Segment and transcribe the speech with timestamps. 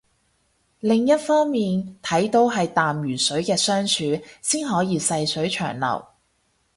[0.79, 6.03] 另一方面睇都係淡如水嘅相處先可以細水長流